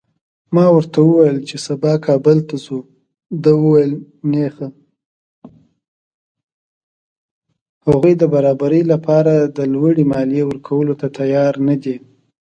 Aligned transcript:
هغوی 7.87 8.13
د 8.21 8.23
برابرۍ 8.33 8.81
له 8.91 8.97
پاره 9.05 9.35
د 9.57 9.59
لوړې 9.73 10.03
مالیې 10.11 10.43
ورکولو 10.45 10.93
ته 11.01 11.07
تیار 11.17 11.53
نه 11.67 11.75
دي. 11.83 11.95